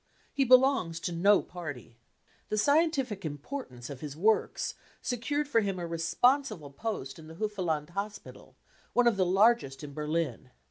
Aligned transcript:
He 0.33 0.43
belongs 0.43 0.99
to 1.01 1.11
no 1.11 1.43
party. 1.43 1.99
The 2.49 2.57
scientific 2.57 3.23
importance 3.23 3.87
of 3.87 3.99
his 4.01 4.17
works 4.17 4.73
secured 4.99 5.47
for 5.47 5.59
him 5.61 5.77
a 5.77 5.85
responsible 5.85 6.71
post 6.71 7.19
in 7.19 7.27
the 7.27 7.35
Hufeland 7.35 7.91
Hospital, 7.91 8.55
one 8.93 9.05
of 9.05 9.15
the 9.15 9.27
largest 9.27 9.83
in 9.83 9.93
Berlin. 9.93 10.49